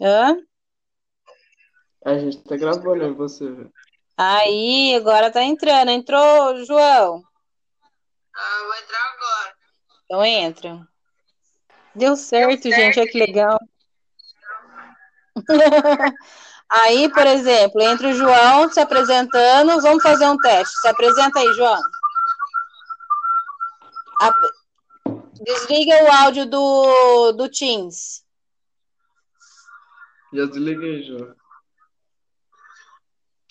[0.00, 0.36] Hã?
[2.04, 3.44] A gente tá gravando em você.
[4.16, 5.90] Aí, agora tá entrando.
[5.90, 7.22] Entrou, João?
[8.34, 9.54] Ah, vou entrar agora.
[10.04, 10.88] Então entra.
[11.94, 12.98] Deu certo, gente.
[13.00, 13.58] Olha que legal.
[16.70, 19.80] Aí, por exemplo, entra o João se apresentando.
[19.80, 20.76] Vamos fazer um teste.
[20.80, 21.80] Se apresenta aí, João.
[24.20, 24.34] A-
[25.40, 28.22] Desliga o áudio do, do Teams.
[30.32, 31.34] Já desliguei, já.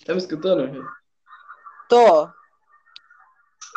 [0.04, 0.88] Tá me escutando, velho?
[1.88, 2.28] Tô.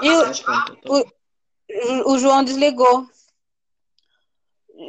[0.01, 0.65] E o, tá.
[0.87, 3.07] o- o João desligou.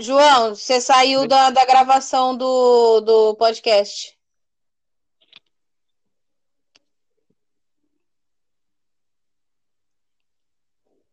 [0.01, 4.19] João, você saiu da, da gravação do, do podcast.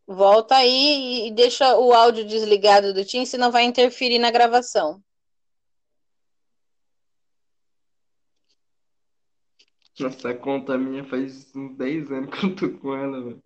[0.08, 5.02] Volta aí e deixa o áudio desligado do Teams, senão vai interferir na gravação.
[10.02, 13.44] Nossa, conta minha faz uns 10 anos que eu tô com ela, velho.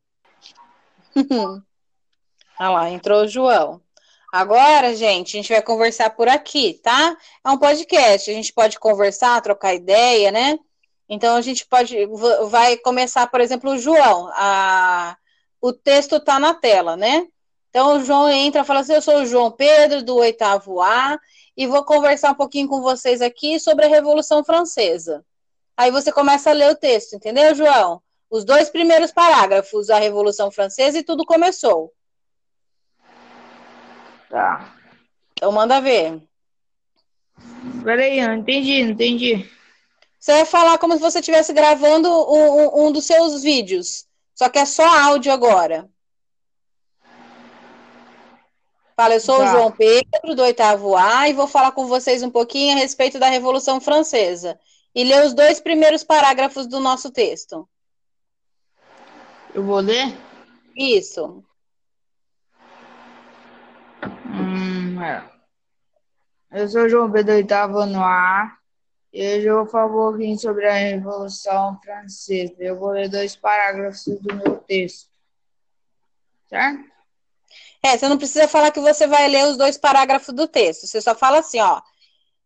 [2.60, 3.82] Olha lá, entrou o João.
[4.32, 7.18] Agora, gente, a gente vai conversar por aqui, tá?
[7.46, 10.58] É um podcast, a gente pode conversar, trocar ideia, né?
[11.08, 11.96] Então a gente pode,
[12.50, 14.30] vai começar, por exemplo, o João.
[14.34, 15.16] A,
[15.62, 17.28] o texto tá na tela, né?
[17.70, 21.20] Então o João entra e fala assim: Eu sou o João Pedro, do oitavo A,
[21.56, 25.24] e vou conversar um pouquinho com vocês aqui sobre a Revolução Francesa.
[25.76, 28.02] Aí você começa a ler o texto, entendeu, João?
[28.30, 31.92] Os dois primeiros parágrafos da Revolução Francesa e tudo começou.
[34.30, 34.74] Tá.
[35.38, 36.22] Então manda ver.
[37.84, 39.50] Peraí, eu não entendi, não entendi.
[40.20, 44.06] Você vai falar como se você estivesse gravando um, um- um dos seus vídeos.
[44.34, 45.90] Só que é só áudio agora.
[48.96, 49.52] Fala, eu sou o Tá.
[49.52, 53.28] João Pedro, do oitavo A, e vou falar com vocês um pouquinho a respeito da
[53.28, 54.60] Revolução Francesa.
[54.96, 57.68] E ler os dois primeiros parágrafos do nosso texto.
[59.54, 60.16] Eu vou ler?
[60.76, 61.44] Isso.
[64.26, 65.24] Hum, é.
[66.52, 68.58] Eu sou João Pedro oitavo no A.
[69.12, 72.56] E hoje eu vou falar um pouquinho sobre a Revolução Francesa.
[72.58, 75.08] Eu vou ler dois parágrafos do meu texto.
[76.50, 76.92] Certo?
[77.84, 80.88] É, você não precisa falar que você vai ler os dois parágrafos do texto.
[80.88, 81.82] Você só fala assim, ó.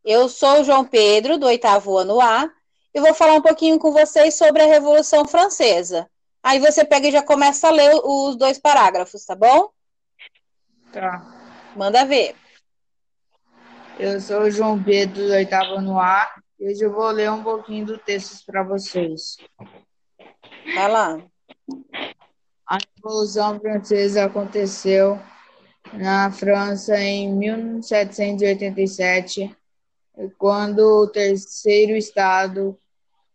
[0.04, 2.50] Eu sou o João Pedro, do oitavo ano A,
[2.94, 6.10] e vou falar um pouquinho com vocês sobre a Revolução Francesa.
[6.42, 9.70] Aí você pega e já começa a ler os dois parágrafos, tá bom?
[10.92, 11.22] Tá.
[11.76, 12.36] Manda ver.
[14.00, 16.32] Eu sou o João Pedro do oitavo ano A.
[16.60, 19.38] E hoje eu vou ler um pouquinho do texto para vocês.
[20.76, 21.22] Vai lá.
[22.66, 25.20] A Revolução Francesa aconteceu
[25.94, 29.57] na França em 1787,
[30.38, 32.78] quando o terceiro estado,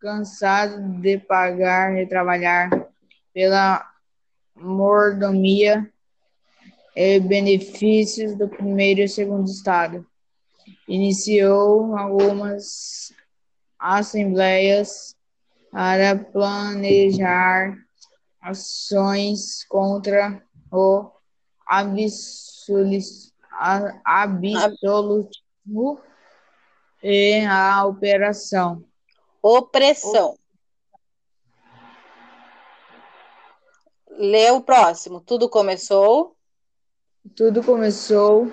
[0.00, 2.68] cansado de pagar e trabalhar
[3.32, 3.88] pela
[4.56, 5.88] mordomia
[6.94, 10.04] e benefícios do primeiro e segundo estado,
[10.88, 13.12] iniciou algumas
[13.78, 15.16] assembleias
[15.70, 17.76] para planejar
[18.40, 21.10] ações contra o
[21.64, 23.22] absolutismo
[27.02, 28.84] e a operação.
[29.42, 30.36] Opressão.
[34.10, 35.20] Lê o próximo.
[35.20, 36.36] Tudo começou.
[37.34, 38.52] Tudo começou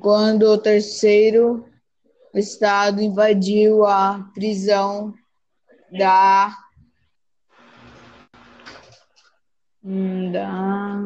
[0.00, 1.66] quando o terceiro
[2.34, 5.14] estado invadiu a prisão
[5.90, 6.54] da
[10.30, 10.98] da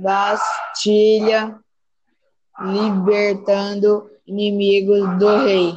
[0.00, 1.58] Bastilha,
[2.60, 5.74] libertando inimigos do rei.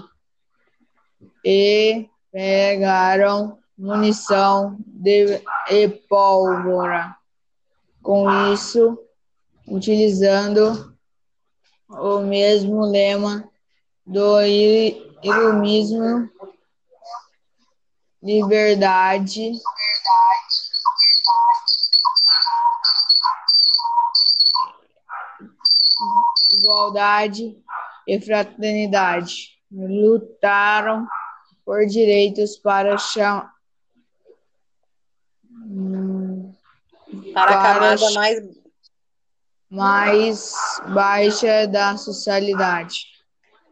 [1.43, 7.15] E pegaram munição de, e pólvora.
[8.03, 8.97] Com isso,
[9.67, 10.93] utilizando
[11.87, 13.47] o mesmo lema
[14.05, 16.29] do i- iluminismo,
[18.23, 19.51] liberdade,
[26.51, 27.57] igualdade
[28.11, 29.57] e fraternidade.
[29.71, 31.07] Lutaram
[31.63, 33.53] por direitos para chamar
[37.33, 38.61] Para a Para camada ch- mais.
[39.69, 40.53] mais
[40.93, 43.05] baixa da sociedade.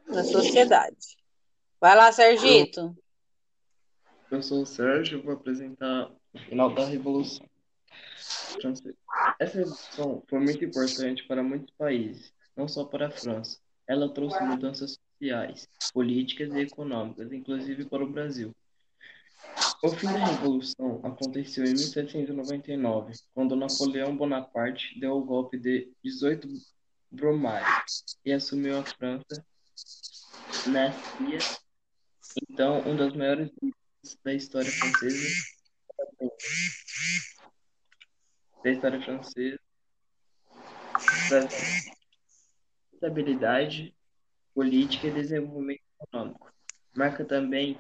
[0.07, 1.17] da sociedade.
[1.81, 2.95] Vai lá, Sergito.
[4.31, 7.45] Eu sou o Sérgio vou apresentar o final da Revolução
[8.61, 8.95] Francesa.
[9.39, 13.59] Essa revolução foi muito importante para muitos países, não só para a França.
[13.89, 18.55] Ela trouxe mudanças sociais, políticas e econômicas, inclusive para o Brasil.
[19.81, 26.47] O fim da Revolução aconteceu em 1799, quando Napoleão Bonaparte deu o golpe de 18
[27.09, 27.65] Brumário
[28.23, 29.43] e assumiu a França.
[30.67, 31.39] Nascia,
[32.47, 33.49] então, um dos maiores
[34.23, 35.27] da história francesa,
[38.63, 39.59] da história francesa,
[42.99, 43.95] estabilidade
[44.53, 46.51] política e desenvolvimento econômico.
[46.95, 47.77] Marca também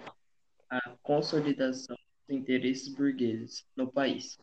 [0.69, 4.39] a consolidação dos interesses burgueses no país.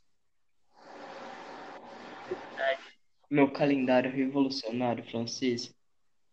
[3.31, 5.75] No calendário revolucionário francês,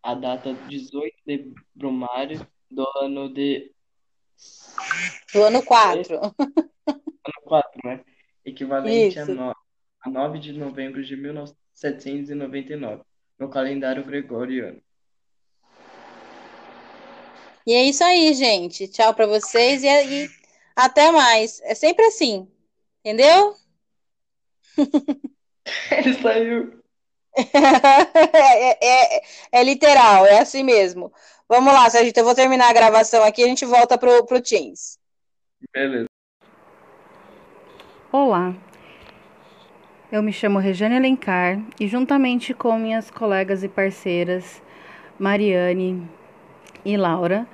[0.01, 3.71] a data 18 de Brumário do ano de.
[5.33, 6.19] Do ano 4.
[7.25, 8.03] Ano 4, né?
[8.43, 9.55] Equivalente a 9,
[10.01, 13.01] a 9 de novembro de 1799,
[13.39, 14.81] no calendário gregoriano.
[17.65, 18.87] E é isso aí, gente.
[18.87, 20.29] Tchau para vocês e, e,
[20.75, 21.61] até mais.
[21.61, 22.47] É sempre assim,
[22.99, 23.55] entendeu?
[25.91, 26.83] Ele saiu.
[28.33, 31.11] é, é, é, literal, é assim mesmo.
[31.47, 34.41] Vamos lá, Sérgio, eu vou terminar a gravação aqui e a gente volta pro, pro
[34.41, 34.99] Teams.
[35.73, 36.07] Beleza.
[38.11, 38.55] Olá,
[40.13, 44.61] eu me chamo Regiane Alencar e juntamente com minhas colegas e parceiras
[45.17, 46.07] Mariane,
[46.85, 47.47] e Laura,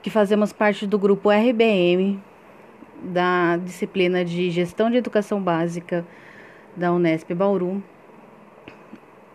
[0.00, 2.22] que fazemos parte do grupo RBM
[3.02, 6.06] da disciplina de Gestão de Educação Básica
[6.76, 7.82] da Unesp Bauru.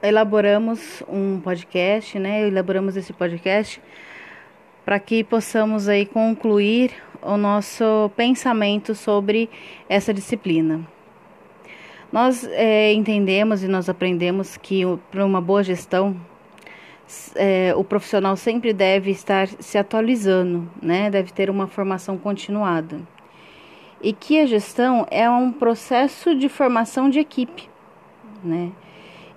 [0.01, 2.47] Elaboramos um podcast, né?
[2.47, 3.81] Elaboramos esse podcast
[4.85, 9.49] para que possamos aí concluir o nosso pensamento sobre
[9.89, 10.87] essa disciplina.
[12.13, 16.15] Nós é, entendemos e nós aprendemos que para uma boa gestão
[17.33, 21.09] é, o profissional sempre deve estar se atualizando, né?
[21.09, 23.01] Deve ter uma formação continuada.
[23.99, 27.67] E que a gestão é um processo de formação de equipe,
[28.43, 28.71] né?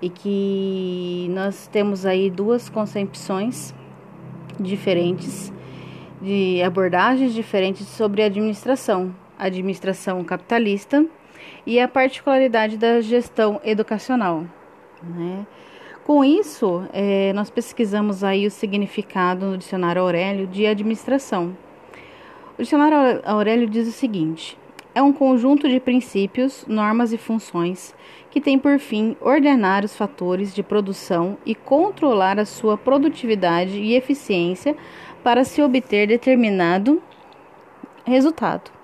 [0.03, 3.75] E que nós temos aí duas concepções
[4.61, 5.51] diferentes,
[6.21, 9.15] de abordagens diferentes sobre a administração.
[9.39, 11.07] Administração capitalista
[11.67, 14.45] e a particularidade da gestão educacional,
[15.03, 15.45] né?
[16.05, 21.57] Com isso, é, nós pesquisamos aí o significado no dicionário Aurélio de administração.
[22.57, 24.57] O dicionário Aurélio diz o seguinte:
[24.95, 27.93] é um conjunto de princípios, normas e funções
[28.31, 33.95] que tem por fim ordenar os fatores de produção e controlar a sua produtividade e
[33.95, 34.77] eficiência
[35.25, 37.03] para se obter determinado
[38.05, 38.76] resultado.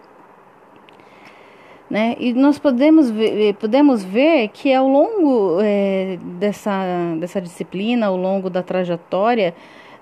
[1.93, 2.17] Né?
[2.19, 8.17] E nós podemos ver, eh, podemos ver que ao longo é, dessa, dessa disciplina, ao
[8.17, 9.55] longo da trajetória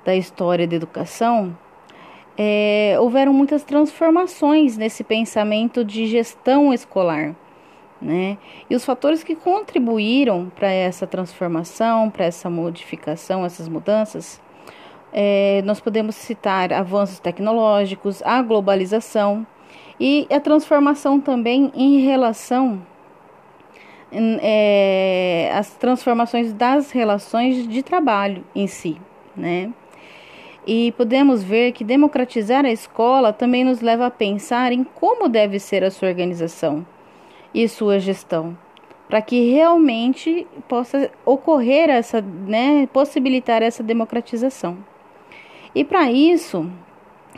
[0.04, 1.58] da história da educação,
[2.38, 7.34] é, houveram muitas transformações nesse pensamento de gestão escolar.
[8.00, 8.38] Né?
[8.70, 14.40] E os fatores que contribuíram para essa transformação, para essa modificação, essas mudanças,
[15.12, 19.44] é, nós podemos citar avanços tecnológicos, a globalização,
[20.00, 22.80] e a transformação também em relação
[24.12, 29.00] é, as transformações das relações de trabalho em si,
[29.36, 29.72] né?
[30.66, 35.58] E podemos ver que democratizar a escola também nos leva a pensar em como deve
[35.58, 36.84] ser a sua organização
[37.54, 38.56] e sua gestão,
[39.08, 44.78] para que realmente possa ocorrer essa, né, possibilitar essa democratização.
[45.74, 46.70] E para isso,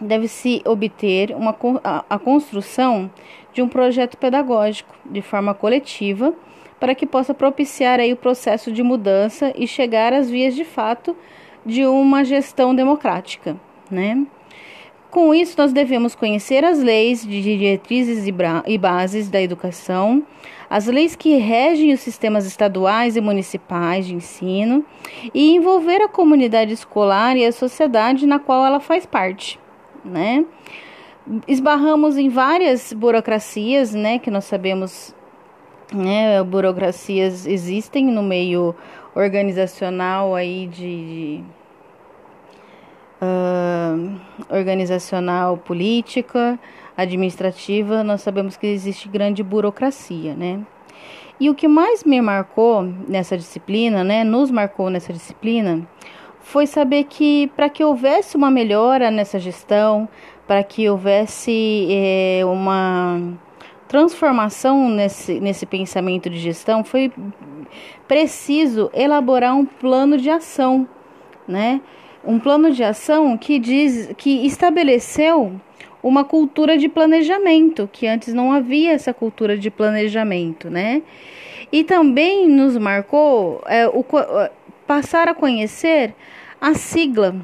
[0.01, 3.11] deve-se obter uma, a, a construção
[3.53, 6.35] de um projeto pedagógico de forma coletiva
[6.81, 11.17] para que possa propiciar aí o processo de mudança e chegar às vias de fato
[11.65, 13.57] de uma gestão democrática,
[13.91, 14.27] né?
[15.09, 20.27] Com isso, nós devemos conhecer as leis de diretrizes e bases da educação,
[20.71, 24.83] as leis que regem os sistemas estaduais e municipais de ensino
[25.35, 29.61] e envolver a comunidade escolar e a sociedade na qual ela faz parte
[30.05, 30.45] né?
[31.47, 35.15] Esbarramos em várias burocracias, né, que nós sabemos,
[35.93, 38.75] né, burocracias existem no meio
[39.15, 41.45] organizacional aí de, de
[43.23, 46.59] uh, organizacional política,
[46.97, 50.61] administrativa, nós sabemos que existe grande burocracia, né?
[51.41, 55.87] E o que mais me marcou nessa disciplina, né, nos marcou nessa disciplina,
[56.43, 60.09] foi saber que para que houvesse uma melhora nessa gestão,
[60.47, 63.21] para que houvesse é, uma
[63.89, 67.13] transformação nesse, nesse pensamento de gestão, foi
[68.07, 70.89] preciso elaborar um plano de ação
[71.47, 71.81] né?
[72.25, 75.53] Um plano de ação que diz que estabeleceu
[76.03, 81.03] uma cultura de planejamento, que antes não havia essa cultura de planejamento, né?
[81.71, 84.05] E também nos marcou é, o,
[84.87, 86.15] passar a conhecer
[86.61, 87.37] a sigla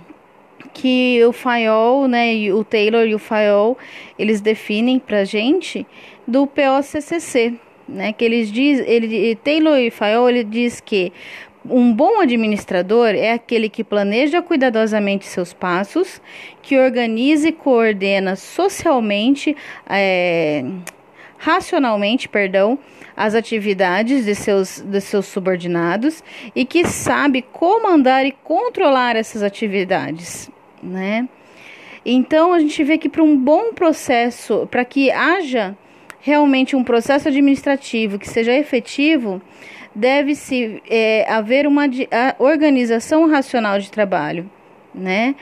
[0.73, 3.76] que o Fayol, né, o Taylor e o Fayol,
[4.18, 5.87] eles definem para gente
[6.26, 7.54] do POCCC,
[7.88, 11.12] né, que eles diz, ele Taylor e Fayol, ele diz que
[11.64, 16.21] um bom administrador é aquele que planeja cuidadosamente seus passos,
[16.62, 19.57] que organiza e coordena socialmente,
[19.88, 20.64] é,
[21.38, 22.78] racionalmente, perdão,
[23.16, 26.23] as atividades de seus, de seus subordinados
[26.54, 30.50] e que sabe comandar e controlar essas atividades,
[30.83, 31.28] né?
[32.04, 35.76] Então a gente vê que para um bom processo, para que haja
[36.21, 39.40] realmente um processo administrativo que seja efetivo,
[39.95, 41.85] deve-se é, haver uma
[42.38, 44.50] organização racional de trabalho,
[44.95, 45.35] né?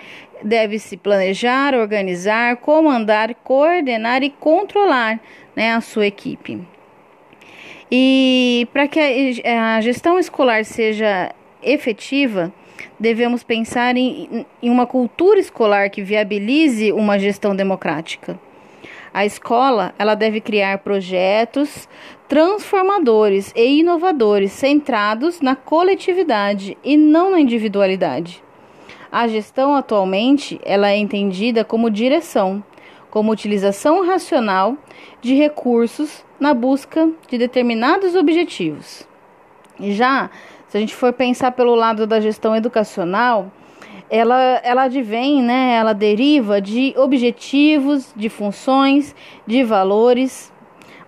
[0.43, 5.21] Deve-se planejar, organizar, comandar, coordenar e controlar
[5.57, 6.61] né, a sua equipe.
[7.91, 9.01] E para que
[9.45, 11.33] a gestão escolar seja
[11.63, 12.53] efetiva,
[13.01, 18.39] devemos pensar em, em uma cultura escolar que viabilize uma gestão democrática.
[19.15, 21.89] A escola ela deve criar projetos
[22.29, 28.43] transformadores e inovadores centrados na coletividade e não na individualidade.
[29.11, 32.63] A gestão atualmente ela é entendida como direção,
[33.17, 34.77] como utilização racional
[35.23, 39.09] de recursos na busca de determinados objetivos.
[39.81, 40.29] Já
[40.69, 43.51] se a gente for pensar pelo lado da gestão educacional,
[44.11, 50.53] ela, ela advém, né, ela deriva de objetivos, de funções, de valores,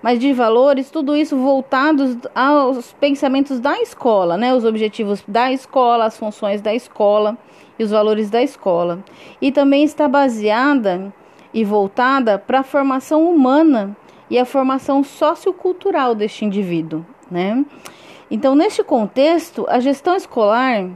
[0.00, 6.06] mas de valores, tudo isso voltados aos pensamentos da escola, né, os objetivos da escola,
[6.06, 7.36] as funções da escola
[7.78, 9.04] e os valores da escola.
[9.42, 11.12] E também está baseada
[11.52, 13.96] e voltada para a formação humana
[14.30, 17.64] e a formação sociocultural deste indivíduo, né?
[18.30, 20.90] Então, neste contexto, a gestão escolar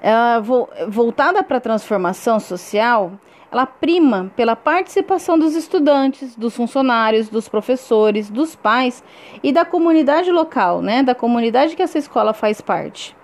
[0.00, 0.40] ela,
[0.86, 3.12] voltada para a transformação social,
[3.50, 9.02] ela prima pela participação dos estudantes, dos funcionários, dos professores, dos pais
[9.42, 13.16] e da comunidade local, né, da comunidade que essa escola faz parte.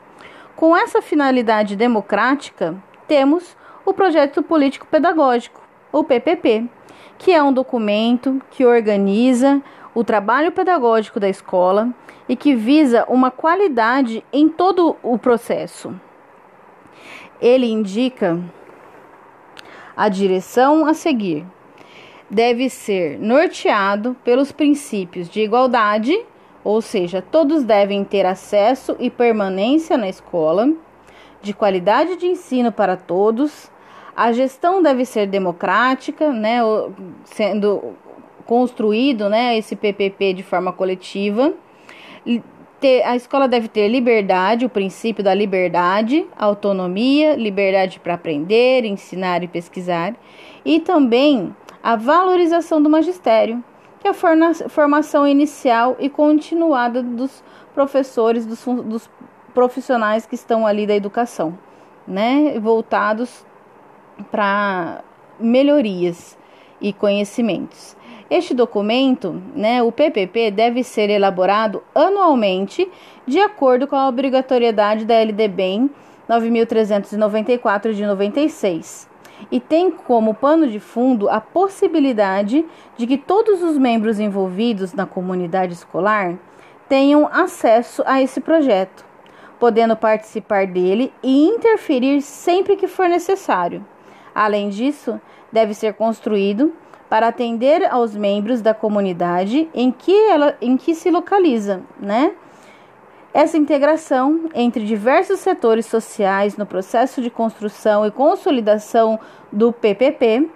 [0.57, 2.75] Com essa finalidade democrática,
[3.07, 5.60] temos o projeto político pedagógico,
[5.93, 6.67] o PPP,
[7.19, 9.63] que é um documento que organiza
[9.95, 11.89] o trabalho pedagógico da escola
[12.29, 15.95] e que visa uma qualidade em todo o processo
[17.41, 18.39] ele indica
[19.97, 21.45] a direção a seguir.
[22.29, 26.17] Deve ser norteado pelos princípios de igualdade,
[26.63, 30.71] ou seja, todos devem ter acesso e permanência na escola,
[31.43, 33.71] de qualidade de ensino para todos.
[34.21, 36.59] A gestão deve ser democrática, né,
[37.25, 37.95] sendo
[38.45, 41.55] construído, né, esse PPP de forma coletiva.
[43.07, 49.49] A escola deve ter liberdade, o princípio da liberdade, autonomia, liberdade para aprender, ensinar e
[49.49, 50.15] pesquisar,
[50.67, 53.65] e também a valorização do magistério,
[54.01, 59.11] que é a formação inicial e continuada dos professores, dos, dos
[59.55, 61.59] profissionais que estão ali da educação,
[62.07, 63.49] né, voltados
[64.31, 65.03] para
[65.39, 66.39] melhorias
[66.81, 67.97] e conhecimentos.
[68.31, 72.89] Este documento, né, o PPP, deve ser elaborado anualmente
[73.27, 75.91] de acordo com a obrigatoriedade da LDBEM
[76.29, 79.11] 9394 de 96
[79.51, 82.65] e tem como pano de fundo a possibilidade
[82.97, 86.39] de que todos os membros envolvidos na comunidade escolar
[86.89, 89.05] tenham acesso a esse projeto,
[89.59, 93.85] podendo participar dele e interferir sempre que for necessário.
[94.35, 95.21] Além disso,
[95.53, 96.73] deve ser construído
[97.09, 102.33] para atender aos membros da comunidade em que ela em que se localiza, né?
[103.35, 109.19] Essa integração entre diversos setores sociais no processo de construção e consolidação
[109.53, 110.49] do PPP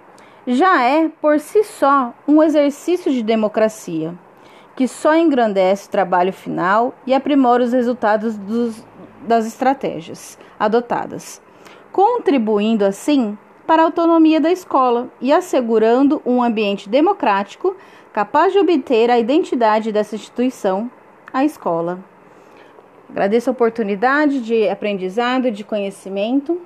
[0.47, 4.13] já é por si só um exercício de democracia,
[4.75, 8.85] que só engrandece o trabalho final e aprimora os resultados dos,
[9.21, 11.41] das estratégias adotadas,
[11.91, 17.75] contribuindo assim para a autonomia da escola e assegurando um ambiente democrático
[18.13, 20.89] capaz de obter a identidade dessa instituição,
[21.33, 21.99] a escola.
[23.09, 26.61] Agradeço a oportunidade de aprendizado, de conhecimento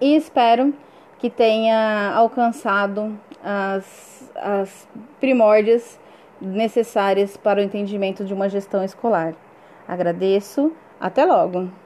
[0.00, 0.74] e espero
[1.18, 4.88] que tenha alcançado as, as
[5.20, 5.98] primórdias
[6.40, 9.34] necessárias para o entendimento de uma gestão escolar.
[9.86, 11.83] Agradeço, até logo!